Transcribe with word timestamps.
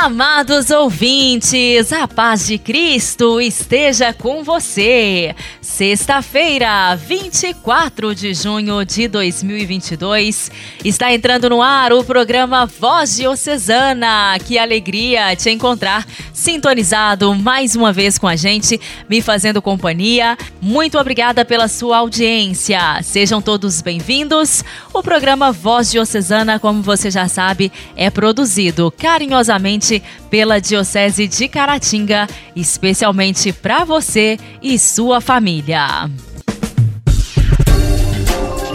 Amados 0.00 0.70
ouvintes, 0.70 1.92
a 1.92 2.06
paz 2.08 2.48
de 2.48 2.58
Cristo 2.58 3.40
esteja 3.40 4.12
com 4.12 4.42
você. 4.42 5.34
Sexta-feira, 5.62 6.96
24 6.96 8.12
de 8.12 8.34
junho 8.34 8.84
de 8.84 9.06
2022, 9.06 10.50
está 10.84 11.12
entrando 11.12 11.48
no 11.48 11.62
ar 11.62 11.92
o 11.92 12.02
programa 12.04 12.66
Voz 12.66 13.16
Diocesana. 13.16 14.36
Que 14.44 14.58
alegria 14.58 15.34
te 15.36 15.50
encontrar 15.50 16.04
sintonizado 16.32 17.32
mais 17.34 17.76
uma 17.76 17.92
vez 17.92 18.18
com 18.18 18.26
a 18.26 18.34
gente, 18.36 18.78
me 19.08 19.22
fazendo 19.22 19.62
companhia. 19.62 20.36
Muito 20.60 20.98
obrigada 20.98 21.44
pela 21.44 21.68
sua 21.68 21.98
audiência. 21.98 23.00
Sejam 23.02 23.40
todos 23.40 23.80
bem-vindos. 23.80 24.64
O 24.92 25.02
programa 25.02 25.52
Voz 25.52 25.90
Diocesana, 25.92 26.58
como 26.58 26.82
você 26.82 27.10
já 27.12 27.28
sabe, 27.28 27.72
é 27.96 28.10
produzido 28.10 28.92
carinhosamente 28.98 29.83
pela 30.30 30.60
Diocese 30.60 31.26
de 31.26 31.48
Caratinga, 31.48 32.26
especialmente 32.54 33.52
para 33.52 33.84
você 33.84 34.38
e 34.62 34.78
sua 34.78 35.20
família. 35.20 36.10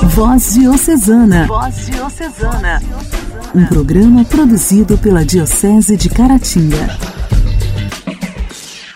Voz 0.09 0.53
Diocesana. 0.53 1.47
Voz 1.47 1.85
Diocesana. 1.87 2.81
Um 3.55 3.65
programa 3.65 4.25
produzido 4.25 4.97
pela 4.97 5.25
Diocese 5.25 5.95
de 5.95 6.09
Caratinga. 6.09 7.08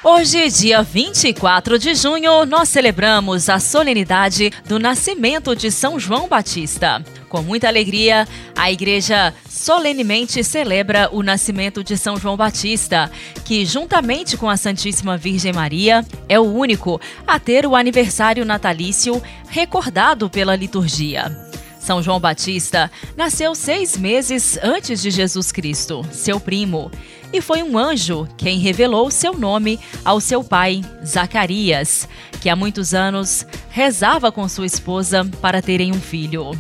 Hoje, 0.06 0.50
dia 0.50 0.84
24 0.84 1.80
de 1.80 1.96
junho, 1.96 2.46
nós 2.46 2.68
celebramos 2.68 3.48
a 3.48 3.58
solenidade 3.58 4.52
do 4.68 4.78
nascimento 4.78 5.56
de 5.56 5.72
São 5.72 5.98
João 5.98 6.28
Batista. 6.28 7.02
Com 7.30 7.42
muita 7.42 7.70
alegria, 7.70 8.28
a 8.54 8.70
igreja 8.70 9.34
solenemente 9.50 10.44
celebra 10.44 11.08
o 11.14 11.24
nascimento 11.24 11.82
de 11.82 11.98
São 11.98 12.18
João 12.18 12.36
Batista, 12.36 13.10
que, 13.46 13.66
juntamente 13.66 14.36
com 14.36 14.50
a 14.50 14.58
Santíssima 14.58 15.16
Virgem 15.16 15.54
Maria, 15.54 16.06
é 16.28 16.38
o 16.38 16.54
único 16.54 17.00
a 17.26 17.40
ter 17.40 17.66
o 17.66 17.74
aniversário 17.74 18.44
natalício 18.44 19.24
recordado 19.48 20.30
pela 20.30 20.54
liturgia. 20.54 21.43
São 21.84 22.02
João 22.02 22.18
Batista 22.18 22.90
nasceu 23.14 23.54
seis 23.54 23.98
meses 23.98 24.58
antes 24.64 25.02
de 25.02 25.12
Jesus 25.12 25.52
Cristo, 25.52 26.02
seu 26.14 26.40
primo, 26.40 26.90
e 27.34 27.42
foi 27.42 27.62
um 27.62 27.78
anjo 27.78 28.26
quem 28.38 28.58
revelou 28.58 29.12
seu 29.12 29.38
nome 29.38 29.78
ao 30.06 30.22
seu 30.22 30.42
pai, 30.42 30.82
Zacarias, 31.06 32.08
que 32.40 32.50
há 32.50 32.56
muitos 32.56 32.94
anos 32.94 33.46
rezava 33.70 34.32
com 34.32 34.48
sua 34.48 34.66
esposa 34.66 35.30
para 35.42 35.62
terem 35.62 35.92
um 35.92 36.00
filho. 36.00 36.52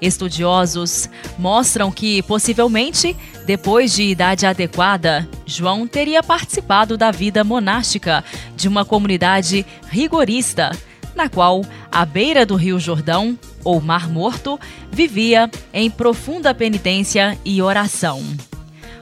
Estudiosos 0.00 1.08
mostram 1.38 1.92
que, 1.92 2.20
possivelmente, 2.24 3.16
depois 3.46 3.94
de 3.94 4.02
idade 4.02 4.44
adequada, 4.44 5.28
João 5.46 5.86
teria 5.86 6.20
participado 6.20 6.96
da 6.96 7.12
vida 7.12 7.44
monástica 7.44 8.24
de 8.56 8.66
uma 8.66 8.84
comunidade 8.84 9.64
rigorista 9.88 10.72
na 11.14 11.28
qual, 11.28 11.64
à 11.92 12.04
beira 12.04 12.44
do 12.44 12.56
Rio 12.56 12.78
Jordão, 12.78 13.38
ou 13.64 13.80
Mar 13.80 14.08
Morto, 14.08 14.60
vivia 14.92 15.50
em 15.72 15.90
profunda 15.90 16.54
penitência 16.54 17.38
e 17.44 17.60
oração. 17.62 18.22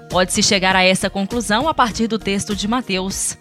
Pode-se 0.09 0.43
chegar 0.43 0.77
a 0.77 0.85
essa 0.85 1.11
conclusão 1.11 1.69
a 1.69 1.75
partir 1.75 2.07
do 2.07 2.19
texto 2.19 2.55
de 2.55 2.69
Mateus. 2.69 3.37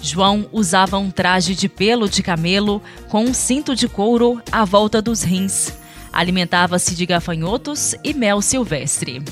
João 0.00 0.48
usava 0.52 0.98
um 0.98 1.10
traje 1.10 1.54
de 1.54 1.68
pelo 1.68 2.08
de 2.08 2.22
camelo 2.22 2.82
com 3.08 3.24
um 3.24 3.34
cinto 3.34 3.74
de 3.74 3.88
couro 3.88 4.40
à 4.50 4.64
volta 4.64 5.02
dos 5.02 5.22
rins. 5.22 5.72
Alimentava-se 6.12 6.94
de 6.94 7.04
gafanhotos 7.04 7.94
e 8.02 8.14
mel 8.14 8.40
silvestre. 8.40 9.22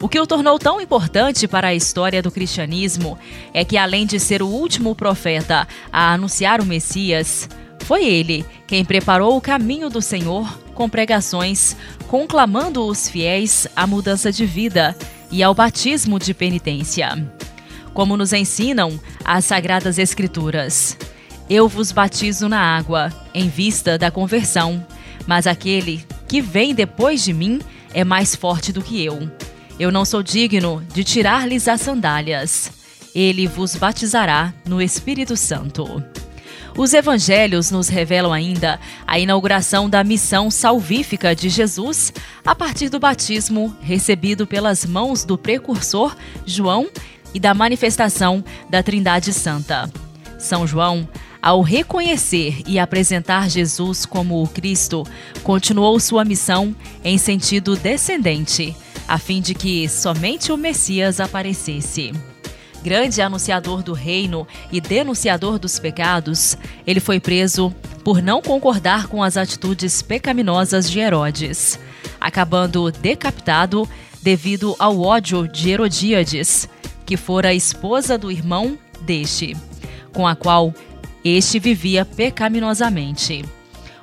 O 0.00 0.08
que 0.08 0.20
o 0.20 0.26
tornou 0.26 0.58
tão 0.58 0.80
importante 0.80 1.46
para 1.46 1.68
a 1.68 1.74
história 1.74 2.22
do 2.22 2.30
cristianismo 2.30 3.18
é 3.54 3.64
que, 3.64 3.76
além 3.76 4.06
de 4.06 4.18
ser 4.18 4.42
o 4.42 4.48
último 4.48 4.94
profeta 4.94 5.66
a 5.92 6.12
anunciar 6.12 6.60
o 6.60 6.66
Messias, 6.66 7.48
foi 7.84 8.04
ele 8.04 8.44
quem 8.66 8.84
preparou 8.84 9.36
o 9.36 9.40
caminho 9.40 9.88
do 9.88 10.02
Senhor 10.02 10.61
com 10.74 10.88
pregações, 10.88 11.76
conclamando 12.08 12.84
os 12.86 13.08
fiéis 13.08 13.66
à 13.74 13.86
mudança 13.86 14.32
de 14.32 14.44
vida 14.44 14.96
e 15.30 15.42
ao 15.42 15.54
batismo 15.54 16.18
de 16.18 16.34
penitência. 16.34 17.26
Como 17.94 18.16
nos 18.16 18.32
ensinam 18.32 18.98
as 19.24 19.44
Sagradas 19.44 19.98
Escrituras: 19.98 20.96
Eu 21.48 21.68
vos 21.68 21.92
batizo 21.92 22.48
na 22.48 22.60
água, 22.60 23.12
em 23.34 23.48
vista 23.48 23.98
da 23.98 24.10
conversão, 24.10 24.84
mas 25.26 25.46
aquele 25.46 26.04
que 26.26 26.40
vem 26.40 26.74
depois 26.74 27.22
de 27.24 27.32
mim 27.32 27.60
é 27.92 28.04
mais 28.04 28.34
forte 28.34 28.72
do 28.72 28.82
que 28.82 29.04
eu. 29.04 29.30
Eu 29.78 29.90
não 29.90 30.04
sou 30.04 30.22
digno 30.22 30.82
de 30.92 31.04
tirar-lhes 31.04 31.68
as 31.68 31.80
sandálias. 31.80 32.70
Ele 33.14 33.46
vos 33.46 33.76
batizará 33.76 34.54
no 34.66 34.80
Espírito 34.80 35.36
Santo. 35.36 36.02
Os 36.76 36.94
evangelhos 36.94 37.70
nos 37.70 37.88
revelam 37.88 38.32
ainda 38.32 38.80
a 39.06 39.18
inauguração 39.18 39.90
da 39.90 40.02
missão 40.02 40.50
salvífica 40.50 41.36
de 41.36 41.50
Jesus 41.50 42.12
a 42.44 42.54
partir 42.54 42.88
do 42.88 42.98
batismo 42.98 43.76
recebido 43.82 44.46
pelas 44.46 44.86
mãos 44.86 45.22
do 45.24 45.36
precursor 45.36 46.16
João 46.46 46.88
e 47.34 47.40
da 47.40 47.52
manifestação 47.52 48.42
da 48.70 48.82
Trindade 48.82 49.32
Santa. 49.34 49.90
São 50.38 50.66
João, 50.66 51.06
ao 51.42 51.60
reconhecer 51.60 52.62
e 52.66 52.78
apresentar 52.78 53.50
Jesus 53.50 54.06
como 54.06 54.42
o 54.42 54.48
Cristo, 54.48 55.06
continuou 55.42 56.00
sua 56.00 56.24
missão 56.24 56.74
em 57.04 57.18
sentido 57.18 57.76
descendente, 57.76 58.74
a 59.06 59.18
fim 59.18 59.42
de 59.42 59.54
que 59.54 59.88
somente 59.88 60.50
o 60.50 60.56
Messias 60.56 61.20
aparecesse 61.20 62.12
grande 62.82 63.22
anunciador 63.22 63.82
do 63.82 63.92
reino 63.92 64.46
e 64.70 64.80
denunciador 64.80 65.58
dos 65.58 65.78
pecados, 65.78 66.58
ele 66.86 67.00
foi 67.00 67.20
preso 67.20 67.74
por 68.04 68.20
não 68.20 68.42
concordar 68.42 69.06
com 69.06 69.22
as 69.22 69.36
atitudes 69.36 70.02
pecaminosas 70.02 70.90
de 70.90 70.98
Herodes, 70.98 71.78
acabando 72.20 72.90
decapitado 72.90 73.88
devido 74.20 74.74
ao 74.78 75.00
ódio 75.00 75.46
de 75.48 75.70
Herodíades, 75.70 76.68
que 77.06 77.16
fora 77.16 77.54
esposa 77.54 78.18
do 78.18 78.30
irmão 78.30 78.76
deste, 79.00 79.56
com 80.12 80.26
a 80.26 80.34
qual 80.34 80.74
este 81.24 81.58
vivia 81.58 82.04
pecaminosamente. 82.04 83.44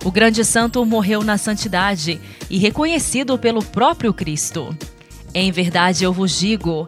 O 0.04 0.12
grande 0.12 0.46
santo 0.46 0.86
morreu 0.86 1.24
na 1.24 1.38
santidade 1.38 2.20
e 2.50 2.58
reconhecido 2.58 3.38
pelo 3.38 3.64
próprio 3.64 4.14
Cristo. 4.14 4.76
Em 5.34 5.52
verdade 5.52 6.06
eu 6.06 6.14
vos 6.14 6.40
digo, 6.40 6.88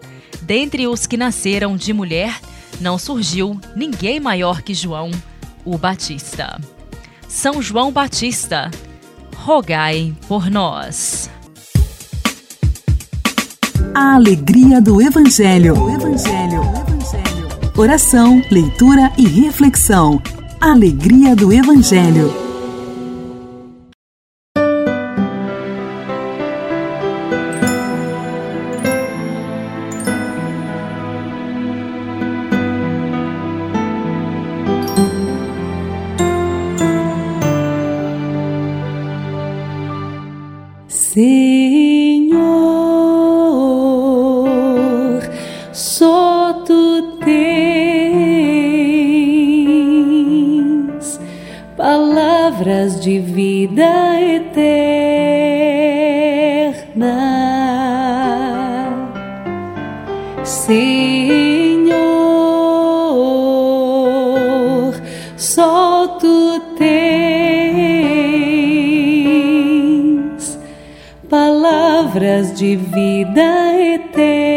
Dentre 0.52 0.86
os 0.86 1.08
que 1.08 1.16
nasceram 1.16 1.78
de 1.78 1.94
mulher, 1.94 2.38
não 2.82 2.98
surgiu 2.98 3.58
ninguém 3.74 4.20
maior 4.20 4.62
que 4.62 4.74
João, 4.74 5.10
o 5.64 5.78
Batista. 5.78 6.60
São 7.26 7.62
João 7.62 7.90
Batista, 7.90 8.70
rogai 9.34 10.14
por 10.28 10.52
nós. 10.52 11.30
A 13.96 14.16
alegria 14.16 14.82
do 14.82 15.02
Evangelho. 15.02 15.74
Evangelho. 15.90 16.62
Evangelho. 16.86 17.72
Oração, 17.78 18.42
leitura 18.52 19.10
e 19.18 19.26
reflexão. 19.26 20.22
Alegria 20.60 21.34
do 21.34 21.54
Evangelho. 21.54 22.51
Palavras 72.12 72.60
de 72.60 72.76
vida 72.76 73.74
eterna. 73.80 74.51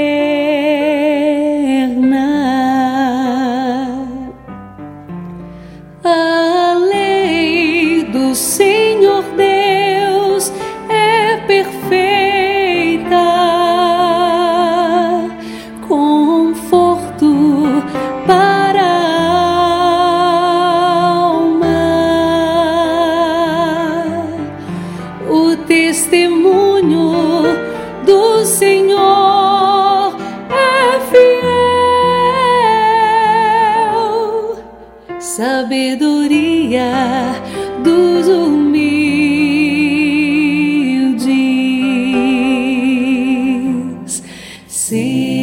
Sim. 44.85 45.34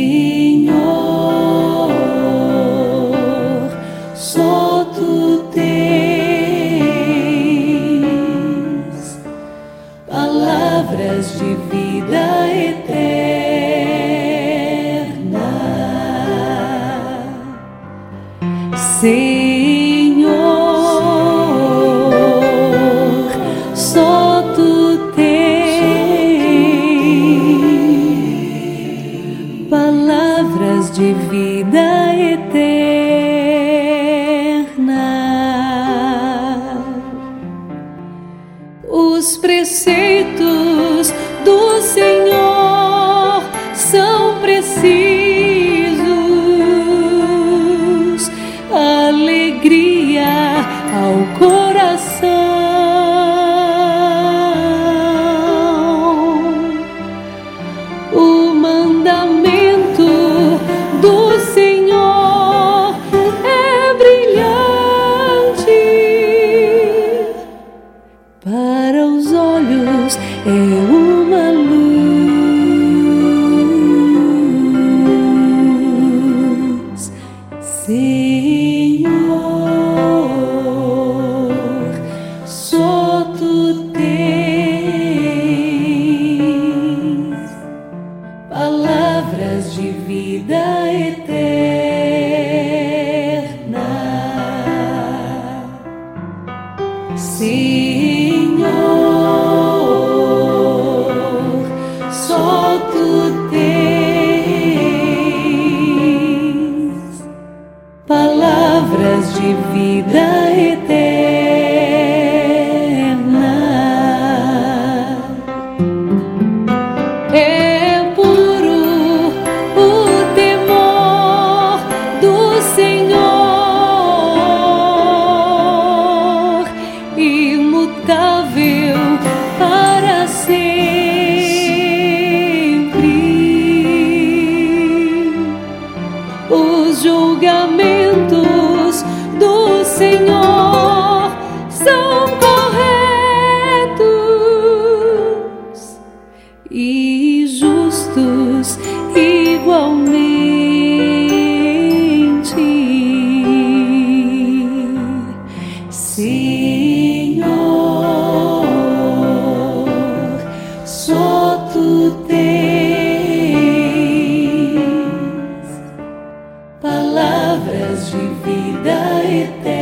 de 168.09 168.17
vida 168.43 169.23
eterna. 169.23 169.80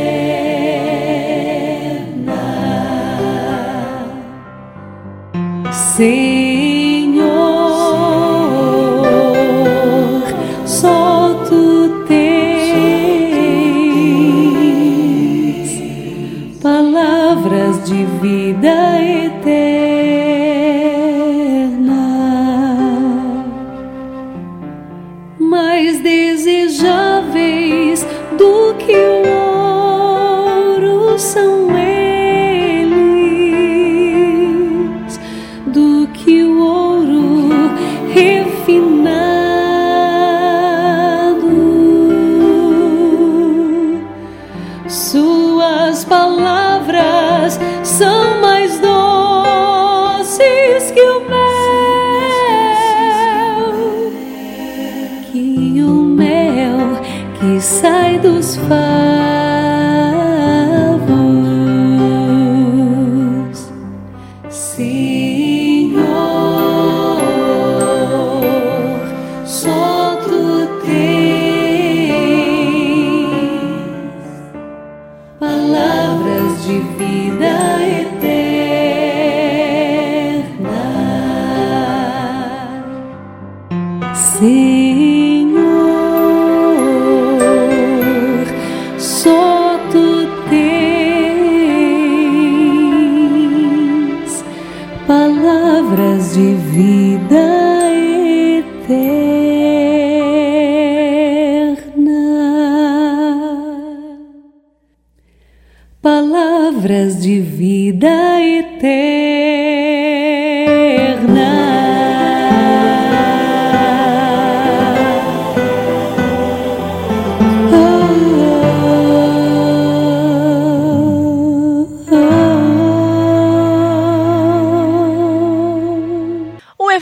Só 57.60 58.18
tu 58.20 58.38
tens 58.40 59.29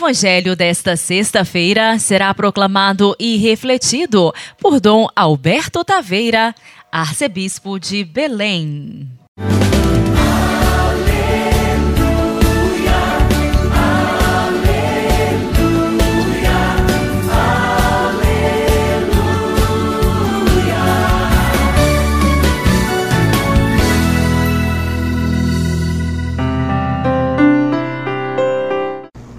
Evangelho 0.09 0.57
desta 0.57 0.97
sexta-feira 0.97 1.99
será 1.99 2.33
proclamado 2.33 3.15
e 3.19 3.37
refletido 3.37 4.33
por 4.59 4.81
Dom 4.81 5.07
Alberto 5.15 5.85
Taveira, 5.85 6.55
arcebispo 6.91 7.79
de 7.79 8.05
Belém. 8.05 9.07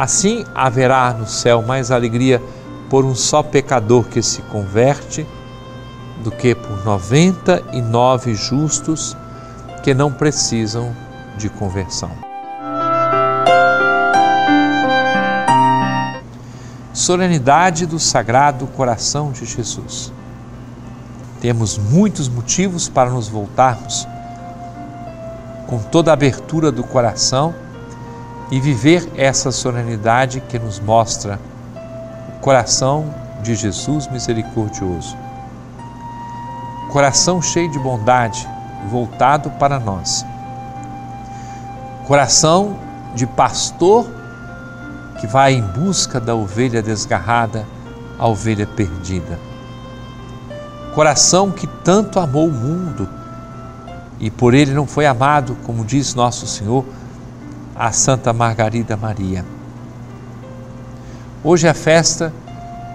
Assim 0.00 0.46
haverá 0.54 1.12
no 1.12 1.26
céu 1.26 1.60
mais 1.60 1.90
alegria 1.90 2.42
por 2.88 3.04
um 3.04 3.14
só 3.14 3.42
pecador 3.42 4.04
que 4.04 4.22
se 4.22 4.40
converte 4.40 5.26
do 6.24 6.30
que 6.30 6.54
por 6.54 6.82
noventa 6.86 7.62
e 7.70 7.82
nove 7.82 8.34
justos 8.34 9.14
que 9.82 9.92
não 9.92 10.10
precisam 10.10 10.96
de 11.36 11.50
conversão. 11.50 12.10
Solenidade 16.94 17.84
do 17.84 17.98
Sagrado 17.98 18.66
Coração 18.68 19.32
de 19.32 19.44
Jesus. 19.44 20.10
Temos 21.42 21.76
muitos 21.76 22.26
motivos 22.26 22.88
para 22.88 23.10
nos 23.10 23.28
voltarmos 23.28 24.08
com 25.66 25.78
toda 25.78 26.10
a 26.10 26.14
abertura 26.14 26.72
do 26.72 26.82
coração 26.84 27.54
e 28.50 28.60
viver 28.60 29.08
essa 29.16 29.52
solenidade 29.52 30.40
que 30.48 30.58
nos 30.58 30.80
mostra 30.80 31.38
o 32.36 32.40
coração 32.40 33.14
de 33.42 33.54
Jesus 33.54 34.08
misericordioso. 34.08 35.16
Coração 36.90 37.40
cheio 37.40 37.70
de 37.70 37.78
bondade, 37.78 38.48
voltado 38.90 39.50
para 39.50 39.78
nós. 39.78 40.24
Coração 42.06 42.76
de 43.14 43.26
pastor 43.26 44.06
que 45.20 45.26
vai 45.26 45.52
em 45.54 45.62
busca 45.62 46.18
da 46.18 46.34
ovelha 46.34 46.82
desgarrada, 46.82 47.64
a 48.18 48.26
ovelha 48.26 48.66
perdida. 48.66 49.38
Coração 50.94 51.50
que 51.50 51.66
tanto 51.66 52.18
amou 52.18 52.48
o 52.48 52.52
mundo 52.52 53.08
e 54.18 54.30
por 54.30 54.54
ele 54.54 54.74
não 54.74 54.86
foi 54.86 55.06
amado, 55.06 55.56
como 55.64 55.84
diz 55.84 56.14
nosso 56.14 56.46
Senhor, 56.46 56.84
a 57.80 57.92
Santa 57.92 58.30
Margarida 58.30 58.94
Maria. 58.94 59.42
Hoje 61.42 61.66
é 61.66 61.70
a 61.70 61.74
festa 61.74 62.30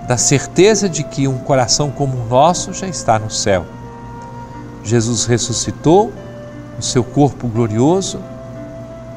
da 0.07 0.15
certeza 0.15 0.87
de 0.87 1.03
que 1.03 1.27
um 1.27 1.39
coração 1.39 1.89
como 1.89 2.15
o 2.15 2.27
nosso 2.27 2.71
já 2.71 2.85
está 2.85 3.17
no 3.17 3.31
céu. 3.31 3.65
Jesus 4.83 5.25
ressuscitou, 5.25 6.13
o 6.77 6.83
seu 6.83 7.03
corpo 7.03 7.47
glorioso 7.47 8.19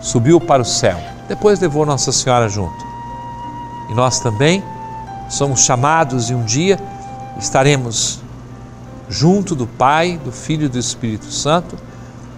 subiu 0.00 0.40
para 0.40 0.62
o 0.62 0.64
céu. 0.64 0.98
Depois 1.28 1.60
levou 1.60 1.84
Nossa 1.84 2.12
Senhora 2.12 2.48
junto. 2.48 2.86
E 3.90 3.94
nós 3.94 4.20
também 4.20 4.64
somos 5.28 5.60
chamados 5.60 6.30
e 6.30 6.34
um 6.34 6.46
dia 6.46 6.80
estaremos 7.38 8.22
junto 9.06 9.54
do 9.54 9.66
Pai, 9.66 10.18
do 10.24 10.32
Filho 10.32 10.64
e 10.64 10.68
do 10.70 10.78
Espírito 10.78 11.30
Santo 11.30 11.76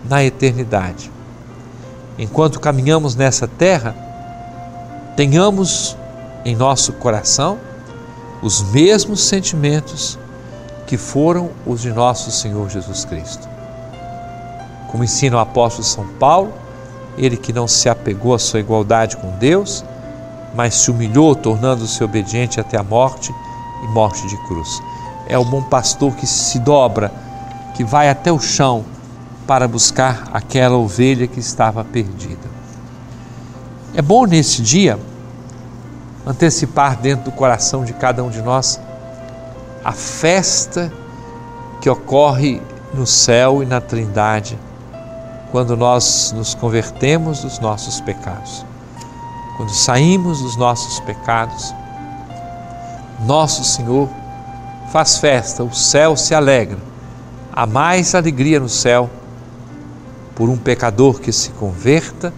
na 0.08 0.24
eternidade 0.24 1.12
enquanto 2.20 2.60
caminhamos 2.60 3.16
nessa 3.16 3.48
terra, 3.48 3.96
tenhamos 5.16 5.96
em 6.44 6.54
nosso 6.54 6.92
coração 6.92 7.58
os 8.42 8.62
mesmos 8.72 9.22
sentimentos 9.22 10.18
que 10.86 10.98
foram 10.98 11.50
os 11.64 11.80
de 11.80 11.90
nosso 11.90 12.30
Senhor 12.30 12.68
Jesus 12.68 13.06
Cristo. 13.06 13.48
Como 14.90 15.02
ensina 15.02 15.36
o 15.36 15.40
apóstolo 15.40 15.82
São 15.82 16.06
Paulo, 16.18 16.52
ele 17.16 17.38
que 17.38 17.54
não 17.54 17.66
se 17.66 17.88
apegou 17.88 18.34
à 18.34 18.38
sua 18.38 18.60
igualdade 18.60 19.16
com 19.16 19.30
Deus, 19.38 19.82
mas 20.54 20.74
se 20.74 20.90
humilhou, 20.90 21.34
tornando-se 21.34 22.04
obediente 22.04 22.60
até 22.60 22.76
a 22.76 22.82
morte 22.82 23.32
e 23.82 23.86
morte 23.88 24.26
de 24.28 24.36
cruz. 24.46 24.82
É 25.26 25.38
o 25.38 25.44
bom 25.44 25.62
pastor 25.62 26.14
que 26.16 26.26
se 26.26 26.58
dobra, 26.58 27.10
que 27.74 27.82
vai 27.82 28.10
até 28.10 28.30
o 28.30 28.38
chão 28.38 28.84
para 29.50 29.66
buscar 29.66 30.28
aquela 30.32 30.76
ovelha 30.76 31.26
que 31.26 31.40
estava 31.40 31.82
perdida. 31.82 32.48
É 33.92 34.00
bom 34.00 34.24
nesse 34.24 34.62
dia 34.62 34.96
antecipar 36.24 36.96
dentro 36.96 37.24
do 37.24 37.32
coração 37.32 37.84
de 37.84 37.92
cada 37.92 38.22
um 38.22 38.30
de 38.30 38.40
nós 38.42 38.78
a 39.84 39.90
festa 39.90 40.92
que 41.80 41.90
ocorre 41.90 42.62
no 42.94 43.04
céu 43.04 43.60
e 43.60 43.66
na 43.66 43.80
Trindade 43.80 44.56
quando 45.50 45.76
nós 45.76 46.30
nos 46.30 46.54
convertemos 46.54 47.40
dos 47.40 47.58
nossos 47.58 48.00
pecados. 48.00 48.64
Quando 49.56 49.70
saímos 49.70 50.40
dos 50.40 50.56
nossos 50.56 51.00
pecados, 51.00 51.74
nosso 53.26 53.64
Senhor 53.64 54.08
faz 54.92 55.18
festa, 55.18 55.64
o 55.64 55.74
céu 55.74 56.16
se 56.16 56.36
alegra. 56.36 56.78
Há 57.52 57.66
mais 57.66 58.14
alegria 58.14 58.60
no 58.60 58.68
céu 58.68 59.10
por 60.40 60.48
um 60.48 60.56
pecador 60.56 61.20
que 61.20 61.30
se 61.32 61.50
converta 61.50 62.32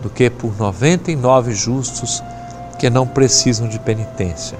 do 0.00 0.08
que 0.08 0.30
por 0.30 0.56
99 0.58 1.52
justos 1.52 2.24
que 2.78 2.88
não 2.88 3.06
precisam 3.06 3.68
de 3.68 3.78
penitência. 3.78 4.58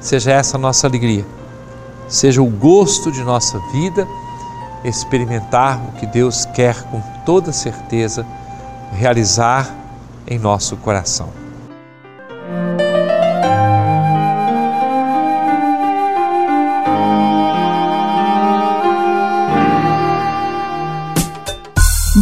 Seja 0.00 0.32
essa 0.32 0.56
a 0.56 0.58
nossa 0.58 0.86
alegria, 0.86 1.26
seja 2.08 2.40
o 2.40 2.48
gosto 2.48 3.12
de 3.12 3.22
nossa 3.22 3.58
vida 3.70 4.08
experimentar 4.82 5.78
o 5.86 5.92
que 5.92 6.06
Deus 6.06 6.46
quer 6.46 6.84
com 6.84 7.02
toda 7.26 7.52
certeza 7.52 8.24
realizar 8.94 9.70
em 10.26 10.38
nosso 10.38 10.74
coração. 10.78 11.28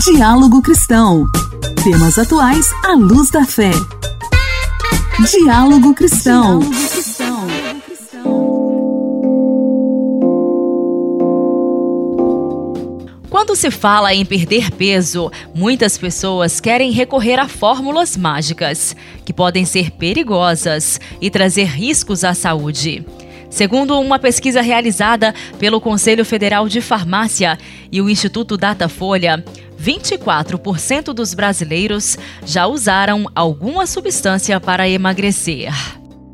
Diálogo 0.06 0.62
Cristão. 0.62 1.26
Temas 1.82 2.16
atuais 2.16 2.64
à 2.84 2.94
luz 2.94 3.28
da 3.28 3.44
fé. 3.44 3.72
Diálogo 5.28 5.92
Cristão. 5.94 6.60
Quando 13.28 13.56
se 13.56 13.68
fala 13.72 14.14
em 14.14 14.24
perder 14.24 14.70
peso, 14.70 15.28
muitas 15.52 15.98
pessoas 15.98 16.60
querem 16.60 16.92
recorrer 16.92 17.40
a 17.40 17.48
fórmulas 17.48 18.16
mágicas, 18.16 18.94
que 19.24 19.32
podem 19.32 19.64
ser 19.64 19.90
perigosas 19.90 21.00
e 21.20 21.28
trazer 21.30 21.64
riscos 21.64 22.22
à 22.22 22.32
saúde. 22.32 23.04
Segundo 23.50 23.98
uma 24.00 24.18
pesquisa 24.18 24.60
realizada 24.60 25.34
pelo 25.58 25.80
Conselho 25.80 26.24
Federal 26.24 26.68
de 26.68 26.80
Farmácia 26.80 27.58
e 27.90 28.00
o 28.00 28.08
Instituto 28.08 28.56
Datafolha, 28.56 29.44
24% 29.80 31.12
dos 31.12 31.34
brasileiros 31.34 32.18
já 32.44 32.66
usaram 32.66 33.30
alguma 33.34 33.86
substância 33.86 34.58
para 34.58 34.88
emagrecer. 34.88 35.72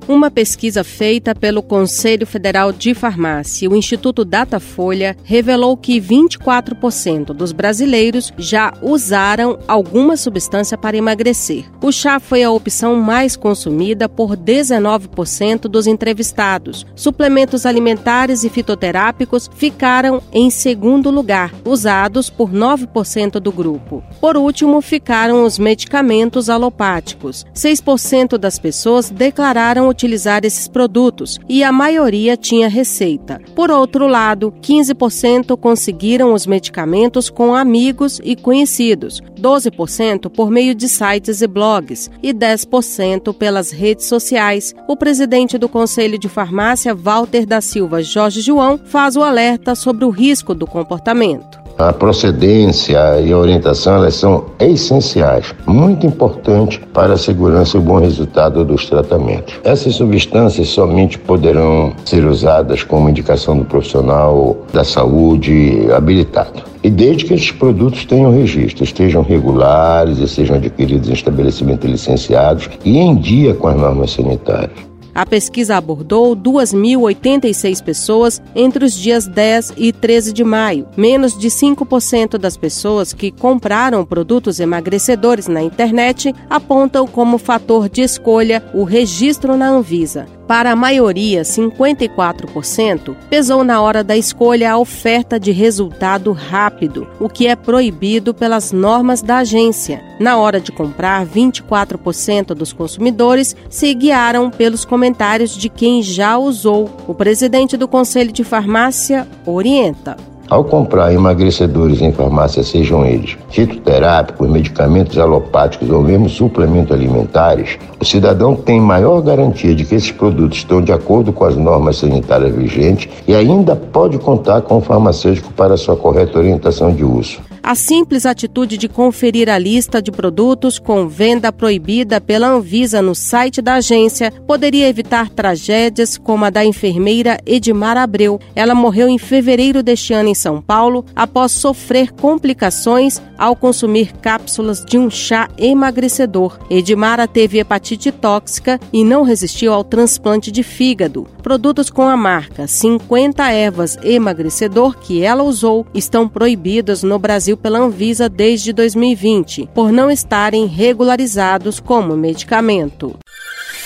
Uma 0.09 0.33
pesquisa 0.33 0.83
feita 0.83 1.33
pelo 1.33 1.63
Conselho 1.63 2.27
Federal 2.27 2.73
de 2.73 2.93
Farmácia 2.93 3.67
e 3.67 3.69
o 3.69 3.77
Instituto 3.77 4.25
Datafolha 4.25 5.17
revelou 5.23 5.77
que 5.77 6.01
24% 6.01 7.27
dos 7.27 7.53
brasileiros 7.53 8.33
já 8.37 8.75
usaram 8.83 9.61
alguma 9.69 10.17
substância 10.17 10.77
para 10.77 10.97
emagrecer. 10.97 11.67
O 11.81 11.93
chá 11.93 12.19
foi 12.19 12.43
a 12.43 12.51
opção 12.51 12.97
mais 12.97 13.37
consumida 13.37 14.09
por 14.09 14.37
19% 14.37 15.63
dos 15.69 15.87
entrevistados. 15.87 16.85
Suplementos 16.97 17.65
alimentares 17.65 18.43
e 18.43 18.51
fitoterápicos 18.51 19.49
ficaram 19.55 20.21
em 20.33 20.51
segundo 20.51 21.11
lugar, 21.11 21.55
usados 21.65 22.29
por 22.29 22.51
9% 22.51 23.39
do 23.39 23.53
grupo. 23.53 24.03
Por 24.21 24.37
último, 24.37 24.81
ficaram 24.81 25.45
os 25.45 25.61
medicamentos 25.61 26.51
alopáticos. 26.51 27.47
6% 27.55 28.37
das 28.37 28.59
pessoas 28.59 29.09
declararam 29.09 29.92
utilizar 29.93 30.45
esses 30.45 30.67
produtos 30.67 31.39
e 31.49 31.63
a 31.63 31.71
maioria 31.71 32.37
tinha 32.37 32.69
receita. 32.69 33.41
Por 33.55 33.71
outro 33.71 34.09
lado, 34.09 34.53
15% 34.61 35.57
conseguiram 35.57 36.33
os 36.35 36.47
medicamentos 36.47 37.31
com 37.31 37.55
amigos 37.55 38.21
e 38.25 38.35
conhecidos, 38.35 39.23
12% 39.41 40.29
por 40.29 40.51
meio 40.51 40.75
de 40.75 40.89
sites 40.89 41.43
e 41.43 41.47
blogs 41.47 42.11
e 42.23 42.33
10% 42.35 43.33
pelas 43.35 43.71
redes 43.71 44.07
sociais. 44.07 44.75
O 44.89 44.97
presidente 44.97 45.57
do 45.57 45.69
Conselho 45.69 46.19
de 46.19 46.29
Farmácia, 46.29 46.95
Walter 46.95 47.47
da 47.47 47.61
Silva 47.61 48.03
Jorge 48.03 48.41
João, 48.41 48.81
faz 48.85 49.17
o 49.17 49.23
alerta 49.23 49.75
sobre 49.75 50.05
o 50.05 50.11
risco 50.11 50.55
do 50.55 50.67
comportamento. 50.67 51.62
A 51.79 51.93
procedência 51.93 53.21
e 53.21 53.33
a 53.33 53.39
orientação 53.39 53.97
elas 53.97 54.15
são 54.15 54.45
essenciais, 54.59 55.55
muito 55.67 56.07
importantes 56.07 56.81
para 56.93 57.15
a 57.15 57.19
segurança 57.19 57.77
e 57.77 57.81
o 57.81 57.83
bom 57.83 57.99
resultado 57.99 58.65
dos 58.65 58.87
tratamentos. 58.87 59.55
Essas 59.65 59.95
substâncias 59.95 60.69
somente 60.69 61.19
poderão 61.19 61.93
ser 62.05 62.25
usadas 62.25 62.85
como 62.85 63.09
indicação 63.09 63.59
do 63.59 63.65
profissional 63.65 64.57
da 64.73 64.85
saúde 64.85 65.89
habilitado. 65.93 66.63
E 66.83 66.91
desde 66.91 67.25
que 67.25 67.35
esses 67.35 67.53
produtos 67.53 68.05
tenham 68.05 68.33
registro, 68.33 68.85
estejam 68.85 69.23
regulares 69.23 70.19
e 70.19 70.29
sejam 70.29 70.57
adquiridos 70.57 71.09
em 71.09 71.13
estabelecimentos 71.13 71.89
licenciados 71.89 72.69
e 72.85 72.99
em 72.99 73.15
dia 73.15 73.55
com 73.55 73.69
as 73.69 73.77
normas 73.77 74.11
sanitárias. 74.11 74.92
A 75.15 75.27
pesquisa 75.27 75.77
abordou 75.77 76.35
2.086 76.35 77.83
pessoas 77.83 78.43
entre 78.55 78.85
os 78.85 78.95
dias 78.95 79.27
10 79.27 79.75
e 79.77 79.93
13 79.93 80.33
de 80.33 80.43
maio. 80.43 80.87
Menos 80.97 81.39
de 81.39 81.49
5% 81.49 82.39
das 82.39 82.57
pessoas 82.57 83.13
que 83.13 83.31
compraram 83.31 84.05
produtos 84.05 84.59
emagrecedores 84.59 85.49
na 85.49 85.63
internet 85.63 86.35
apontam 86.49 87.07
como 87.07 87.39
fator 87.39 87.89
de 87.89 88.01
escolha 88.01 88.63
o 88.73 88.85
registro 88.85 89.57
na 89.57 89.69
Anvisa. 89.69 90.27
Para 90.53 90.73
a 90.73 90.77
maioria, 90.77 91.45
54%, 91.45 93.17
pesou 93.31 93.65
na 93.65 93.81
hora 93.81 94.05
da 94.05 94.19
escolha 94.19 94.71
a 94.71 94.77
oferta 94.77 95.41
de 95.41 95.51
resultado 95.51 96.31
rápido, 96.33 97.09
o 97.19 97.27
que 97.27 97.47
é 97.47 97.57
proibido 97.57 98.35
pelas 98.35 98.71
normas 98.71 99.23
da 99.23 99.39
agência. 99.39 100.05
Na 100.21 100.37
hora 100.37 100.61
de 100.61 100.71
comprar, 100.71 101.25
24% 101.25 102.49
dos 102.49 102.71
consumidores 102.71 103.57
se 103.71 103.95
guiaram 103.95 104.51
pelos 104.51 104.85
comentários 104.85 105.57
de 105.57 105.71
quem 105.71 106.03
já 106.03 106.37
usou. 106.37 106.91
O 107.09 107.15
presidente 107.15 107.75
do 107.75 107.89
Conselho 107.89 108.31
de 108.31 108.45
Farmácia 108.45 109.27
orienta. 109.47 110.19
Ao 110.53 110.63
comprar 110.63 111.15
emagrecedores 111.15 112.03
em 112.03 112.13
farmácia, 112.13 112.63
sejam 112.63 113.07
eles 113.07 113.39
fitoterápicos, 113.49 114.51
medicamentos 114.51 115.17
alopáticos 115.17 115.89
ou 115.89 116.03
mesmo 116.03 116.29
suplementos 116.29 116.93
alimentares, 116.93 117.79
o 117.99 118.05
cidadão 118.05 118.55
tem 118.55 118.79
maior 118.79 119.23
garantia 119.23 119.75
de 119.75 119.87
que 119.87 119.95
esses 119.95 120.13
produtos 120.13 120.59
estão 120.59 120.83
de 120.83 120.93
acordo 120.93 121.33
com 121.33 121.47
as 121.47 121.57
normas 121.57 121.97
sanitárias 121.97 122.55
vigentes 122.55 123.09
e 123.27 123.35
ainda 123.35 123.75
pode 123.75 124.19
contar 124.19 124.61
com 124.61 124.77
o 124.77 124.83
farmacêutico 124.83 125.51
para 125.55 125.79
sua 125.79 125.97
correta 125.97 126.39
orientação 126.39 126.95
de 126.95 127.03
uso. 127.03 127.41
A 127.65 127.77
simples 127.77 128.27
atitude 128.27 128.77
de 128.77 128.89
conferir 128.89 129.49
a 129.49 129.57
lista 129.57 130.03
de 130.03 130.11
produtos 130.11 130.81
com 130.81 131.07
venda 131.07 131.53
proibida 131.53 132.21
pela 132.21 132.49
Anvisa 132.49 133.01
no 133.01 133.15
site 133.15 133.63
da 133.63 133.75
agência 133.75 134.33
poderia 134.49 134.89
evitar 134.89 135.31
tragédias 135.31 136.19
como 136.19 136.45
a 136.45 136.51
da 136.51 136.65
enfermeira 136.65 137.39
Edmar 137.47 137.97
Abreu. 137.97 138.41
Ela 138.57 138.75
morreu 138.75 139.09
em 139.09 139.17
fevereiro 139.17 139.81
deste 139.81 140.13
ano 140.13 140.29
em 140.29 140.35
São 140.43 140.61
Paulo 140.61 141.05
após 141.15 141.53
sofrer 141.53 142.13
complicações 142.13 143.23
ao 143.39 143.55
consumir 143.55 144.13
cápsulas 144.15 144.85
de 144.85 144.99
um 144.99 145.09
chá 145.09 145.49
emagrecedor. 145.57 146.59
Edmara 146.69 147.29
teve 147.29 147.59
hepatite 147.59 148.11
tóxica 148.11 148.81
e 148.93 149.05
não 149.05 149.23
resistiu 149.23 149.73
ao 149.73 149.85
transplante 149.85 150.51
de 150.51 150.63
fígado. 150.63 151.27
Produtos 151.43 151.89
com 151.91 152.09
a 152.09 152.17
marca 152.17 152.67
50 152.67 153.49
Ervas 153.51 153.97
Emagrecedor 154.03 154.97
que 154.99 155.23
ela 155.23 155.43
usou 155.43 155.87
estão 155.95 156.29
proibidos 156.29 157.03
no 157.03 157.19
Brasil 157.19 157.57
pela 157.57 157.79
Anvisa 157.79 158.29
desde 158.29 158.73
2020, 158.73 159.69
por 159.73 159.93
não 159.93 160.11
estarem 160.11 160.67
regularizados 160.67 161.79
como 161.79 162.17
medicamento. 162.17 163.17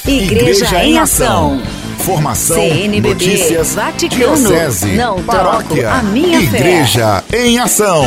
Igreja, 0.06 0.64
Igreja 0.64 0.84
em 0.84 0.98
Ação. 0.98 1.60
Formação, 2.06 2.56
CNBB, 2.56 3.08
notícias, 3.08 3.74
Vaticano, 3.74 4.36
diocese, 4.36 4.92
não 4.92 5.20
paróquia, 5.24 5.90
a 5.90 6.02
minha 6.04 6.40
Igreja 6.40 7.20
fé. 7.22 7.44
em 7.44 7.58
Ação. 7.58 8.04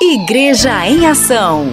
Igreja 0.00 0.88
em 0.88 1.04
Ação. 1.04 1.68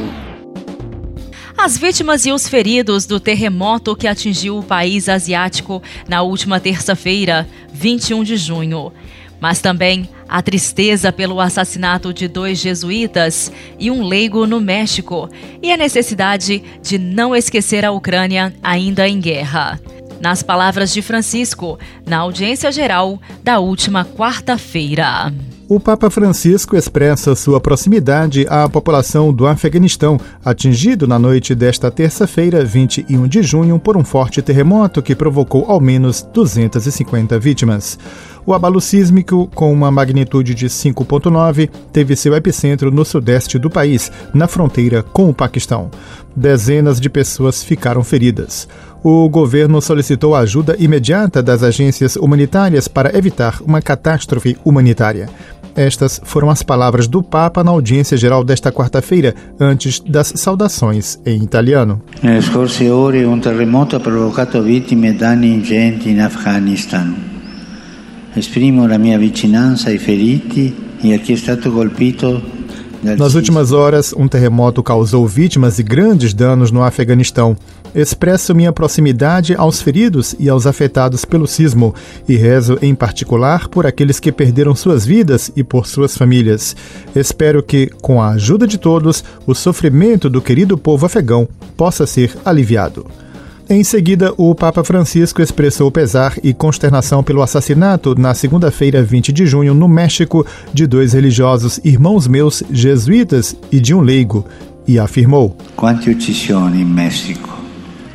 As 1.57 1.77
vítimas 1.77 2.25
e 2.25 2.33
os 2.33 2.45
feridos 2.45 3.05
do 3.05 3.21
terremoto 3.21 3.95
que 3.95 4.05
atingiu 4.05 4.57
o 4.57 4.63
país 4.63 5.07
asiático 5.07 5.81
na 6.09 6.21
última 6.23 6.59
terça-feira, 6.59 7.47
21 7.71 8.25
de 8.25 8.35
junho. 8.35 8.91
Mas 9.39 9.61
também 9.61 10.09
a 10.27 10.41
tristeza 10.41 11.09
pelo 11.13 11.39
assassinato 11.39 12.13
de 12.13 12.27
dois 12.27 12.59
jesuítas 12.59 13.49
e 13.79 13.89
um 13.89 14.03
leigo 14.03 14.45
no 14.45 14.59
México 14.59 15.29
e 15.63 15.71
a 15.71 15.77
necessidade 15.77 16.61
de 16.81 16.97
não 16.97 17.33
esquecer 17.33 17.85
a 17.85 17.91
Ucrânia 17.91 18.53
ainda 18.61 19.07
em 19.07 19.21
guerra. 19.21 19.79
Nas 20.25 20.41
palavras 20.41 20.91
de 20.91 21.03
Francisco, 21.03 21.77
na 22.03 22.17
audiência 22.17 22.71
geral 22.71 23.21
da 23.43 23.59
última 23.59 24.03
quarta-feira. 24.03 25.31
O 25.69 25.79
Papa 25.79 26.09
Francisco 26.09 26.75
expressa 26.75 27.35
sua 27.35 27.59
proximidade 27.61 28.43
à 28.49 28.67
população 28.67 29.31
do 29.31 29.45
Afeganistão, 29.45 30.19
atingido 30.43 31.07
na 31.07 31.19
noite 31.19 31.53
desta 31.53 31.91
terça-feira, 31.91 32.65
21 32.65 33.27
de 33.27 33.43
junho, 33.43 33.77
por 33.77 33.95
um 33.95 34.03
forte 34.03 34.41
terremoto 34.41 34.99
que 34.99 35.15
provocou 35.15 35.65
ao 35.67 35.79
menos 35.79 36.23
250 36.23 37.37
vítimas. 37.37 37.99
O 38.47 38.53
abalo 38.53 38.79
sísmico, 38.79 39.49
com 39.55 39.73
uma 39.73 39.89
magnitude 39.89 40.53
de 40.53 40.67
5,9, 40.67 41.67
teve 41.91 42.15
seu 42.15 42.35
epicentro 42.35 42.91
no 42.91 43.03
sudeste 43.03 43.57
do 43.57 43.71
país, 43.71 44.11
na 44.35 44.47
fronteira 44.47 45.01
com 45.01 45.27
o 45.27 45.33
Paquistão. 45.33 45.89
Dezenas 46.35 47.01
de 47.01 47.09
pessoas 47.09 47.63
ficaram 47.63 48.03
feridas. 48.03 48.67
O 49.03 49.27
governo 49.29 49.81
solicitou 49.81 50.35
ajuda 50.35 50.75
imediata 50.77 51.41
das 51.41 51.63
agências 51.63 52.15
humanitárias 52.15 52.87
para 52.87 53.17
evitar 53.17 53.59
uma 53.65 53.81
catástrofe 53.81 54.55
humanitária. 54.63 55.27
Estas 55.75 56.21
foram 56.23 56.49
as 56.49 56.61
palavras 56.61 57.07
do 57.07 57.23
Papa 57.23 57.63
na 57.63 57.71
audiência 57.71 58.15
geral 58.15 58.43
desta 58.43 58.71
quarta-feira, 58.71 59.33
antes 59.59 59.99
das 59.99 60.33
saudações 60.35 61.19
em 61.25 61.43
italiano. 61.43 62.01
Nelle 62.21 62.41
scorse 62.41 62.89
ore 62.89 63.25
un 63.25 63.41
terremoto 63.41 63.95
ha 63.95 63.99
provocato 63.99 64.61
vittime 64.61 65.09
e 65.09 65.13
danni 65.13 65.51
ingenti 65.51 66.09
in 66.11 66.21
Afghanistan. 66.21 67.34
Esprimo 68.35 68.85
la 68.85 68.97
mia 68.97 69.17
vicinanza 69.17 69.89
ai 69.89 69.97
feriti 69.97 70.75
e 71.01 71.13
a 71.13 71.17
chi 71.19 71.33
è 71.33 71.35
stato 71.37 71.71
colpito 71.71 72.55
nas 73.17 73.35
últimas 73.35 73.71
horas, 73.71 74.13
um 74.17 74.27
terremoto 74.27 74.81
causou 74.81 75.27
vítimas 75.27 75.77
e 75.77 75.83
grandes 75.83 76.33
danos 76.33 76.71
no 76.71 76.81
Afeganistão. 76.81 77.55
Expresso 77.93 78.55
minha 78.55 78.73
proximidade 78.73 79.53
aos 79.55 79.79
feridos 79.79 80.35
e 80.39 80.49
aos 80.49 80.65
afetados 80.65 81.23
pelo 81.23 81.45
sismo 81.45 81.93
e 82.27 82.35
rezo 82.35 82.79
em 82.81 82.95
particular 82.95 83.67
por 83.67 83.85
aqueles 83.85 84.19
que 84.19 84.31
perderam 84.31 84.73
suas 84.73 85.05
vidas 85.05 85.51
e 85.55 85.63
por 85.63 85.85
suas 85.85 86.17
famílias. 86.17 86.75
Espero 87.15 87.61
que, 87.61 87.91
com 88.01 88.19
a 88.19 88.29
ajuda 88.29 88.65
de 88.65 88.79
todos, 88.79 89.23
o 89.45 89.53
sofrimento 89.53 90.27
do 90.27 90.41
querido 90.41 90.75
povo 90.75 91.05
afegão 91.05 91.47
possa 91.77 92.07
ser 92.07 92.35
aliviado. 92.43 93.05
Em 93.67 93.83
seguida, 93.83 94.31
o 94.37 94.53
Papa 94.53 94.83
Francisco 94.83 95.41
expressou 95.41 95.89
pesar 95.89 96.35
e 96.43 96.53
consternação 96.53 97.23
pelo 97.23 97.41
assassinato, 97.41 98.13
na 98.13 98.35
segunda-feira, 98.35 99.01
20 99.01 99.33
de 99.33 99.47
junho, 99.47 99.73
no 99.73 99.87
México, 99.87 100.45
de 100.71 100.85
dois 100.85 101.13
religiosos 101.13 101.79
irmãos 101.83 102.27
meus, 102.27 102.61
jesuítas, 102.69 103.55
e 103.71 103.79
de 103.79 103.95
um 103.95 104.01
leigo, 104.01 104.45
e 104.87 104.99
afirmou: 104.99 105.57
Quantas 105.75 106.05
uccisioni 106.05 106.81
em 106.81 106.85
México? 106.85 107.57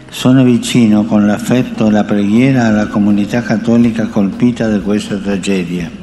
Sono 0.09 0.45
vicino 0.45 1.05
con 1.05 1.27
l'affetto 1.27 1.89
e 1.89 1.91
la 1.91 2.05
preghiera 2.05 2.69
alla 2.69 2.87
comunità 2.87 3.43
cattolica 3.43 4.07
colpita 4.07 4.69
da 4.69 4.79
questa 4.79 5.17
tragedia. 5.17 6.00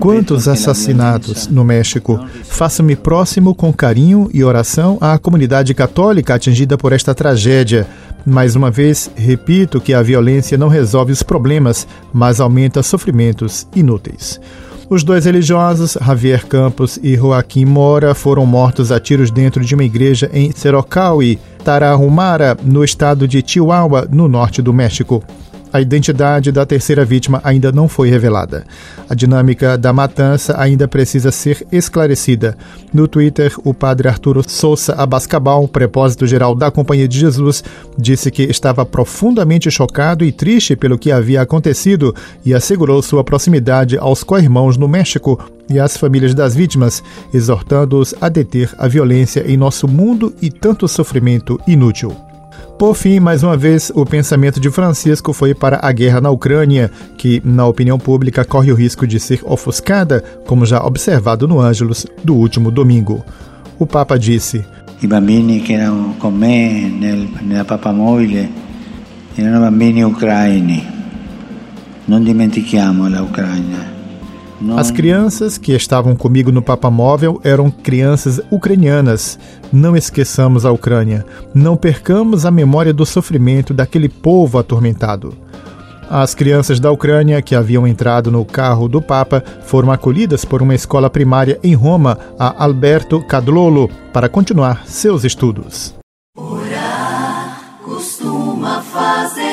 Quantos 0.00 0.48
assassinatos 0.48 1.46
no 1.48 1.64
México? 1.64 2.18
Faço-me 2.44 2.96
próximo 2.96 3.54
com 3.54 3.72
carinho 3.72 4.30
e 4.32 4.42
oração 4.42 4.96
à 5.00 5.18
comunidade 5.18 5.74
católica 5.74 6.34
atingida 6.34 6.78
por 6.78 6.92
esta 6.92 7.14
tragédia. 7.14 7.86
Mais 8.24 8.56
uma 8.56 8.70
vez, 8.70 9.10
repito 9.14 9.80
que 9.80 9.92
a 9.92 10.02
violência 10.02 10.56
não 10.56 10.68
resolve 10.68 11.12
os 11.12 11.22
problemas, 11.22 11.86
mas 12.12 12.40
aumenta 12.40 12.82
sofrimentos 12.82 13.66
inúteis. 13.74 14.40
Os 14.90 15.04
dois 15.04 15.24
religiosos, 15.24 15.96
Javier 16.04 16.46
Campos 16.46 16.98
e 17.02 17.16
Joaquim 17.16 17.64
Mora, 17.64 18.12
foram 18.12 18.44
mortos 18.44 18.90
a 18.90 18.98
tiros 18.98 19.30
dentro 19.30 19.64
de 19.64 19.74
uma 19.74 19.84
igreja 19.84 20.28
em 20.32 20.50
Cerocauí, 20.50 21.38
Tarahumara, 21.62 22.56
no 22.64 22.82
estado 22.82 23.28
de 23.28 23.40
Chihuahua, 23.46 24.08
no 24.10 24.26
norte 24.26 24.60
do 24.60 24.72
México. 24.72 25.22
A 25.72 25.80
identidade 25.80 26.50
da 26.50 26.66
terceira 26.66 27.04
vítima 27.04 27.40
ainda 27.44 27.70
não 27.70 27.88
foi 27.88 28.10
revelada. 28.10 28.64
A 29.08 29.14
dinâmica 29.14 29.78
da 29.78 29.92
matança 29.92 30.60
ainda 30.60 30.88
precisa 30.88 31.30
ser 31.30 31.66
esclarecida. 31.70 32.56
No 32.92 33.06
Twitter, 33.06 33.54
o 33.64 33.72
padre 33.72 34.08
Arturo 34.08 34.42
Souza 34.48 34.94
Abascabal, 34.94 35.68
prepósito-geral 35.68 36.54
da 36.54 36.70
Companhia 36.70 37.06
de 37.06 37.18
Jesus, 37.18 37.62
disse 37.96 38.30
que 38.30 38.42
estava 38.42 38.84
profundamente 38.84 39.70
chocado 39.70 40.24
e 40.24 40.32
triste 40.32 40.74
pelo 40.74 40.98
que 40.98 41.12
havia 41.12 41.42
acontecido 41.42 42.14
e 42.44 42.52
assegurou 42.52 43.00
sua 43.00 43.22
proximidade 43.22 43.96
aos 43.96 44.24
co-irmãos 44.24 44.76
no 44.76 44.88
México 44.88 45.38
e 45.68 45.78
às 45.78 45.96
famílias 45.96 46.34
das 46.34 46.54
vítimas, 46.54 47.02
exortando-os 47.32 48.12
a 48.20 48.28
deter 48.28 48.74
a 48.76 48.88
violência 48.88 49.44
em 49.46 49.56
nosso 49.56 49.86
mundo 49.86 50.34
e 50.42 50.50
tanto 50.50 50.88
sofrimento 50.88 51.60
inútil. 51.66 52.29
Por 52.80 52.94
fim, 52.94 53.20
mais 53.20 53.42
uma 53.42 53.58
vez, 53.58 53.92
o 53.94 54.06
pensamento 54.06 54.58
de 54.58 54.70
Francisco 54.70 55.34
foi 55.34 55.52
para 55.52 55.80
a 55.82 55.92
guerra 55.92 56.18
na 56.18 56.30
Ucrânia, 56.30 56.90
que, 57.18 57.42
na 57.44 57.66
opinião 57.66 57.98
pública, 57.98 58.42
corre 58.42 58.72
o 58.72 58.74
risco 58.74 59.06
de 59.06 59.20
ser 59.20 59.42
ofuscada, 59.44 60.24
como 60.46 60.64
já 60.64 60.82
observado 60.82 61.46
no 61.46 61.60
Ângelus 61.60 62.06
do 62.24 62.34
último 62.34 62.70
domingo. 62.70 63.22
O 63.78 63.86
Papa 63.86 64.18
disse: 64.18 64.64
I 65.02 65.06
bambini 65.06 65.60
che 65.60 65.74
erano 65.74 66.14
con 66.18 66.34
me 66.34 66.88
nel, 66.88 67.28
nella 67.42 67.66
papamobile 67.66 68.48
erano 69.36 69.60
bambini 69.60 70.02
ucraini. 70.02 70.82
Non 72.06 72.24
dimentichiamo 72.24 73.10
la 73.10 73.20
Ucraina. 73.20 73.99
As 74.76 74.90
crianças 74.90 75.56
que 75.56 75.72
estavam 75.72 76.14
comigo 76.14 76.52
no 76.52 76.60
Papa 76.60 76.90
Móvel 76.90 77.40
eram 77.42 77.70
crianças 77.70 78.40
ucranianas. 78.50 79.38
Não 79.72 79.96
esqueçamos 79.96 80.66
a 80.66 80.70
Ucrânia. 80.70 81.24
Não 81.54 81.76
percamos 81.76 82.44
a 82.44 82.50
memória 82.50 82.92
do 82.92 83.06
sofrimento 83.06 83.72
daquele 83.72 84.08
povo 84.08 84.58
atormentado. 84.58 85.34
As 86.10 86.34
crianças 86.34 86.78
da 86.78 86.90
Ucrânia 86.90 87.40
que 87.40 87.54
haviam 87.54 87.86
entrado 87.86 88.30
no 88.30 88.44
carro 88.44 88.88
do 88.88 89.00
Papa 89.00 89.42
foram 89.62 89.90
acolhidas 89.92 90.44
por 90.44 90.60
uma 90.60 90.74
escola 90.74 91.08
primária 91.08 91.58
em 91.62 91.72
Roma, 91.72 92.18
a 92.38 92.62
Alberto 92.62 93.24
Cadlolo, 93.24 93.88
para 94.12 94.28
continuar 94.28 94.86
seus 94.86 95.24
estudos. 95.24 95.94
Orar 96.36 97.60
costuma 97.82 98.82
fazer. 98.82 99.49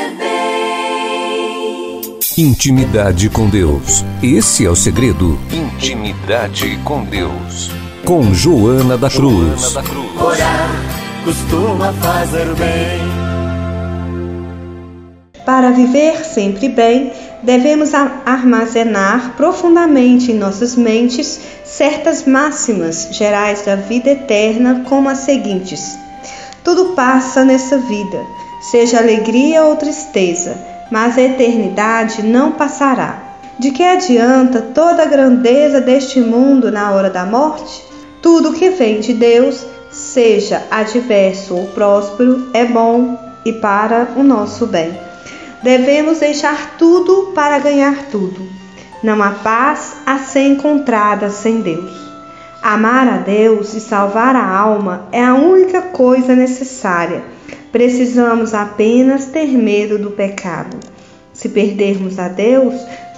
Intimidade 2.39 3.31
com 3.31 3.49
Deus. 3.49 4.05
Esse 4.21 4.63
é 4.63 4.69
o 4.69 4.75
segredo. 4.75 5.39
Intimidade 5.51 6.79
com 6.85 7.03
Deus. 7.03 7.71
Com 8.05 8.31
Joana 8.31 8.95
da 8.95 9.09
Cruz. 9.09 9.59
Joana 9.59 9.73
da 9.73 9.81
Cruz. 9.81 10.21
Orar 10.21 10.69
costuma 11.25 11.91
fazer 11.93 12.45
bem. 12.53 13.01
Para 15.43 15.71
viver 15.71 16.23
sempre 16.25 16.69
bem, 16.69 17.11
devemos 17.41 17.95
armazenar 17.95 19.33
profundamente 19.35 20.31
em 20.31 20.37
nossas 20.37 20.75
mentes 20.75 21.39
certas 21.65 22.27
máximas 22.27 23.07
gerais 23.13 23.65
da 23.65 23.75
vida 23.75 24.11
eterna, 24.11 24.85
como 24.87 25.09
as 25.09 25.21
seguintes: 25.21 25.97
Tudo 26.63 26.93
passa 26.93 27.43
nessa 27.43 27.79
vida, 27.79 28.23
seja 28.61 28.99
alegria 28.99 29.63
ou 29.63 29.75
tristeza 29.75 30.76
mas 30.91 31.17
a 31.17 31.21
eternidade 31.21 32.23
não 32.23 32.51
passará. 32.51 33.23
De 33.59 33.71
que 33.71 33.83
adianta 33.83 34.61
toda 34.61 35.03
a 35.03 35.07
grandeza 35.07 35.81
deste 35.81 36.19
mundo 36.19 36.71
na 36.71 36.91
hora 36.91 37.09
da 37.09 37.25
morte? 37.25 37.83
Tudo 38.21 38.53
que 38.53 38.69
vem 38.69 38.99
de 38.99 39.13
Deus, 39.13 39.65
seja 39.89 40.63
adverso 40.69 41.55
ou 41.55 41.67
próspero, 41.67 42.49
é 42.53 42.65
bom 42.65 43.17
e 43.43 43.53
para 43.53 44.09
o 44.15 44.23
nosso 44.23 44.67
bem. 44.67 44.97
Devemos 45.63 46.19
deixar 46.19 46.77
tudo 46.77 47.31
para 47.33 47.57
ganhar 47.57 48.05
tudo. 48.11 48.47
Não 49.01 49.21
há 49.23 49.31
paz 49.31 49.97
a 50.05 50.19
ser 50.19 50.47
encontrada 50.47 51.29
sem 51.29 51.61
Deus. 51.61 51.91
Amar 52.61 53.07
a 53.07 53.17
Deus 53.17 53.73
e 53.73 53.79
salvar 53.79 54.35
a 54.35 54.45
alma 54.45 55.07
é 55.11 55.23
a 55.23 55.35
única 55.35 55.81
coisa 55.81 56.35
necessária 56.35 57.23
Precisamos 57.77 58.55
apenas 58.55 59.25
ter 59.27 59.49
medo 59.49 59.99
do 59.99 60.09
pecado. 60.09 60.79
Se 61.31 61.47
perdermos 61.47 62.17
a 62.17 62.27
Deus, 62.27 62.73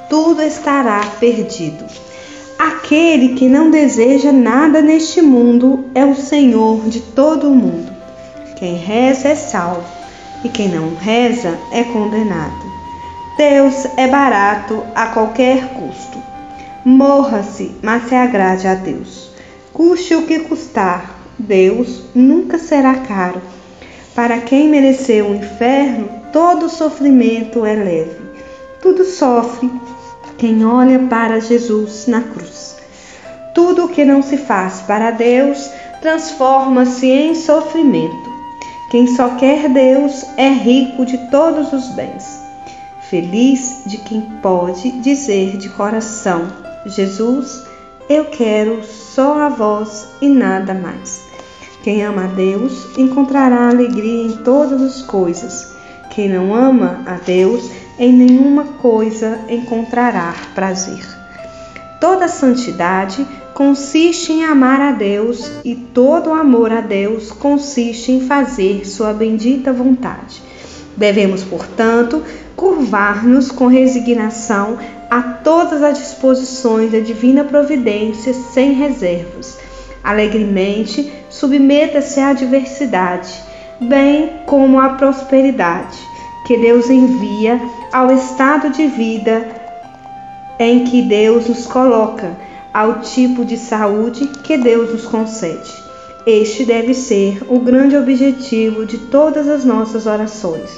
tudo 0.10 0.42
estará 0.42 1.00
perdido. 1.18 1.86
Aquele 2.58 3.36
que 3.36 3.48
não 3.48 3.72
deseja 3.72 4.34
nada 4.34 4.82
neste 4.82 5.22
mundo 5.22 5.86
é 5.96 6.04
o 6.04 6.14
Senhor 6.14 6.90
de 6.90 7.00
todo 7.00 7.48
o 7.48 7.56
mundo. 7.56 7.90
Quem 8.58 8.76
reza 8.76 9.30
é 9.30 9.36
salvo, 9.36 9.88
e 10.44 10.50
quem 10.50 10.68
não 10.68 10.94
reza 10.94 11.58
é 11.72 11.86
condenado. 11.86 12.66
Deus 13.38 13.88
é 13.96 14.10
barato 14.10 14.84
a 14.94 15.06
qualquer 15.06 15.70
custo. 15.70 16.18
Morra-se, 16.84 17.72
mas 17.82 18.10
se 18.10 18.16
agrade 18.16 18.68
a 18.68 18.76
Deus. 18.76 19.32
Custe 19.72 20.16
o 20.16 20.24
que 20.24 20.40
custar, 20.40 21.18
Deus 21.40 22.04
nunca 22.14 22.58
será 22.58 22.96
caro. 22.96 23.42
Para 24.20 24.40
quem 24.40 24.68
mereceu 24.68 25.28
o 25.28 25.36
inferno, 25.36 26.10
todo 26.34 26.68
sofrimento 26.68 27.66
é 27.66 27.74
leve. 27.74 28.18
Tudo 28.82 29.06
sofre 29.06 29.72
quem 30.38 30.66
olha 30.66 31.00
para 31.08 31.40
Jesus 31.40 32.06
na 32.06 32.20
cruz. 32.20 32.76
Tudo 33.56 33.86
o 33.86 33.88
que 33.88 34.04
não 34.04 34.22
se 34.22 34.36
faz 34.36 34.82
para 34.82 35.12
Deus 35.12 35.72
transforma-se 36.02 37.08
em 37.08 37.34
sofrimento. 37.34 38.30
Quem 38.92 39.08
só 39.08 39.36
quer 39.36 39.70
Deus 39.70 40.26
é 40.36 40.50
rico 40.50 41.06
de 41.06 41.18
todos 41.32 41.72
os 41.72 41.88
bens. 41.96 42.42
Feliz 43.10 43.84
de 43.86 44.00
quem 44.00 44.20
pode 44.42 45.00
dizer 45.00 45.56
de 45.56 45.70
coração: 45.70 46.46
Jesus, 46.86 47.64
eu 48.10 48.26
quero 48.26 48.84
só 48.84 49.40
a 49.40 49.48
vós 49.48 50.10
e 50.22 50.28
nada 50.28 50.74
mais. 50.74 51.30
Quem 51.82 52.04
ama 52.04 52.26
a 52.26 52.28
Deus 52.28 52.98
encontrará 52.98 53.70
alegria 53.70 54.24
em 54.24 54.38
todas 54.44 54.82
as 54.82 55.02
coisas. 55.02 55.76
Quem 56.10 56.28
não 56.28 56.54
ama 56.54 57.02
a 57.06 57.14
Deus, 57.14 57.70
em 57.98 58.12
nenhuma 58.12 58.66
coisa 58.82 59.40
encontrará 59.48 60.34
prazer. 60.54 61.00
Toda 62.02 62.28
santidade 62.28 63.26
consiste 63.54 64.34
em 64.34 64.44
amar 64.44 64.82
a 64.82 64.92
Deus 64.92 65.50
e 65.64 65.74
todo 65.76 66.34
amor 66.34 66.72
a 66.72 66.82
Deus 66.82 67.32
consiste 67.32 68.12
em 68.12 68.22
fazer 68.22 68.86
sua 68.86 69.14
bendita 69.14 69.72
vontade. 69.72 70.42
Devemos, 70.98 71.46
portanto, 71.46 72.22
curvar-nos 72.58 73.52
com 73.52 73.68
resignação 73.68 74.78
a 75.10 75.22
todas 75.22 75.82
as 75.82 75.98
disposições 75.98 76.92
da 76.92 77.00
divina 77.00 77.46
providência 77.46 78.34
sem 78.34 78.74
reservas 78.74 79.69
Alegremente 80.04 81.12
submeta-se 81.30 82.20
à 82.20 82.30
adversidade, 82.30 83.34
bem 83.82 84.42
como 84.46 84.80
à 84.80 84.90
prosperidade 84.90 85.98
que 86.46 86.58
Deus 86.58 86.90
envia 86.90 87.62
ao 87.92 88.12
estado 88.12 88.72
de 88.72 88.88
vida 88.88 89.48
em 90.58 90.84
que 90.84 91.02
Deus 91.02 91.48
nos 91.48 91.68
coloca, 91.68 92.36
ao 92.74 93.02
tipo 93.02 93.46
de 93.46 93.58
saúde 93.58 94.28
que 94.44 94.58
Deus 94.58 94.92
nos 94.92 95.06
concede. 95.06 95.70
Este 96.26 96.66
deve 96.66 96.94
ser 96.94 97.44
o 97.48 97.60
grande 97.60 97.96
objetivo 97.96 98.86
de 98.86 98.98
todas 98.98 99.48
as 99.48 99.64
nossas 99.64 100.06
orações. 100.06 100.70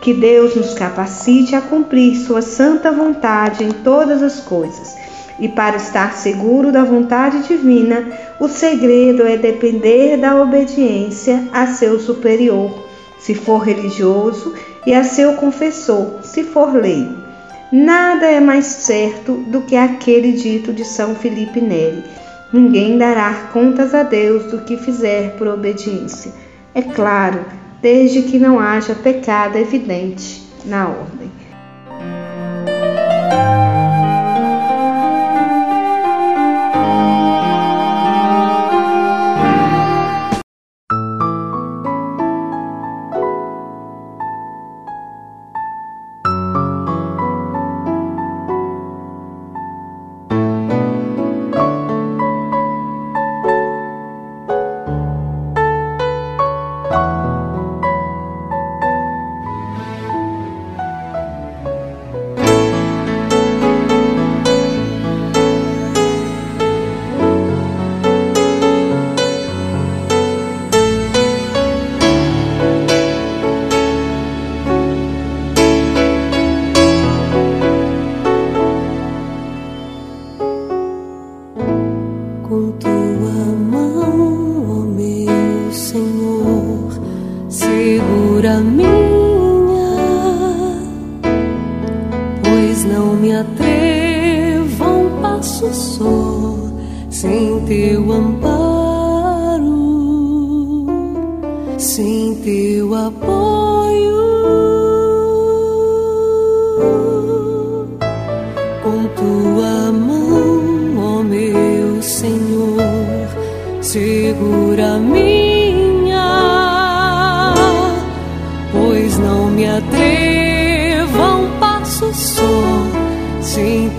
Que 0.00 0.14
Deus 0.14 0.56
nos 0.56 0.74
capacite 0.74 1.54
a 1.54 1.60
cumprir 1.60 2.16
Sua 2.16 2.42
santa 2.42 2.90
vontade 2.90 3.62
em 3.62 3.70
todas 3.70 4.22
as 4.22 4.40
coisas 4.40 4.96
e 5.40 5.48
para 5.48 5.76
estar 5.76 6.12
seguro 6.12 6.70
da 6.70 6.84
vontade 6.84 7.42
divina, 7.48 8.06
o 8.38 8.46
segredo 8.46 9.26
é 9.26 9.36
depender 9.36 10.16
da 10.18 10.40
obediência 10.40 11.48
a 11.52 11.66
seu 11.66 11.98
superior, 11.98 12.86
se 13.18 13.34
for 13.34 13.58
religioso, 13.58 14.54
e 14.86 14.94
a 14.94 15.02
seu 15.02 15.34
confessor, 15.34 16.20
se 16.22 16.44
for 16.44 16.74
leigo. 16.74 17.18
Nada 17.72 18.26
é 18.26 18.40
mais 18.40 18.66
certo 18.66 19.34
do 19.46 19.62
que 19.62 19.76
aquele 19.76 20.32
dito 20.32 20.72
de 20.72 20.84
São 20.84 21.14
Felipe 21.14 21.60
Neri: 21.60 22.02
Ninguém 22.52 22.98
dará 22.98 23.32
contas 23.52 23.94
a 23.94 24.02
Deus 24.02 24.50
do 24.50 24.58
que 24.62 24.76
fizer 24.76 25.36
por 25.36 25.46
obediência. 25.46 26.32
É 26.74 26.82
claro, 26.82 27.44
desde 27.80 28.22
que 28.22 28.38
não 28.38 28.58
haja 28.58 28.94
pecado 28.94 29.56
evidente 29.56 30.42
na 30.64 30.88
ordem. 30.88 31.30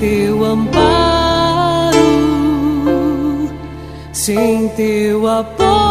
teu 0.02 0.44
amparo, 0.44 2.00
sem 4.12 4.68
teu 4.70 5.28
apoio. 5.28 5.91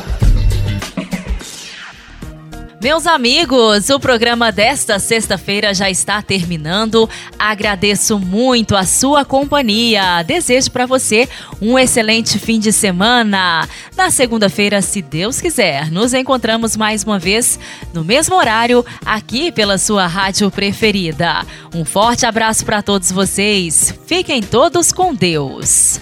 Meus 2.81 3.05
amigos, 3.05 3.91
o 3.91 3.99
programa 3.99 4.51
desta 4.51 4.97
sexta-feira 4.97 5.71
já 5.71 5.87
está 5.87 6.19
terminando. 6.19 7.07
Agradeço 7.37 8.17
muito 8.17 8.75
a 8.75 8.83
sua 8.85 9.23
companhia. 9.23 10.23
Desejo 10.23 10.71
para 10.71 10.87
você 10.87 11.29
um 11.61 11.77
excelente 11.77 12.39
fim 12.39 12.59
de 12.59 12.71
semana. 12.71 13.69
Na 13.95 14.09
segunda-feira, 14.09 14.81
se 14.81 14.99
Deus 14.99 15.39
quiser, 15.39 15.91
nos 15.91 16.11
encontramos 16.15 16.75
mais 16.75 17.03
uma 17.03 17.19
vez 17.19 17.59
no 17.93 18.03
mesmo 18.03 18.35
horário 18.35 18.83
aqui 19.05 19.51
pela 19.51 19.77
sua 19.77 20.07
rádio 20.07 20.49
preferida. 20.49 21.45
Um 21.75 21.85
forte 21.85 22.25
abraço 22.25 22.65
para 22.65 22.81
todos 22.81 23.11
vocês. 23.11 23.93
Fiquem 24.07 24.41
todos 24.41 24.91
com 24.91 25.13
Deus. 25.13 26.01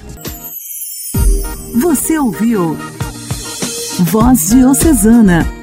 Você 1.76 2.18
ouviu 2.18 2.78
Voz 4.00 4.52
Diocesana 4.52 5.59